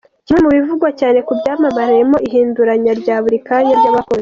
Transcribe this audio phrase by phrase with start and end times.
[0.25, 4.17] Kimwe mu bivugwa cyane ku byamamare harimo ihinduranya rya buri kanya ry’abakunzi.